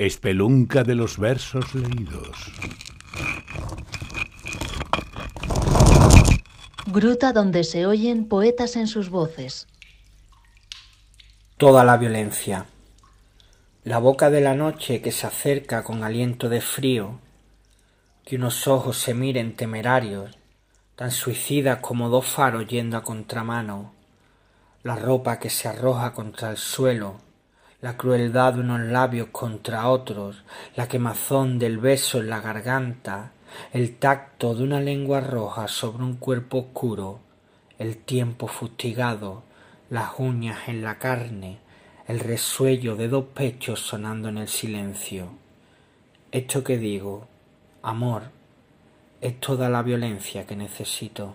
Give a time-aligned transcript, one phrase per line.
[0.00, 2.52] Espelunca de los versos leídos.
[6.86, 9.66] Gruta donde se oyen poetas en sus voces.
[11.56, 12.66] Toda la violencia.
[13.82, 17.18] La boca de la noche que se acerca con aliento de frío,
[18.24, 20.38] que unos ojos se miren temerarios,
[20.94, 23.92] tan suicidas como dos faros yendo a contramano,
[24.84, 27.16] la ropa que se arroja contra el suelo,
[27.80, 30.42] la crueldad de unos labios contra otros,
[30.74, 33.32] la quemazón del beso en la garganta,
[33.72, 37.20] el tacto de una lengua roja sobre un cuerpo oscuro,
[37.78, 39.44] el tiempo fustigado,
[39.90, 41.58] las uñas en la carne,
[42.08, 45.28] el resuello de dos pechos sonando en el silencio.
[46.32, 47.28] Esto que digo,
[47.82, 48.24] amor,
[49.20, 51.34] es toda la violencia que necesito.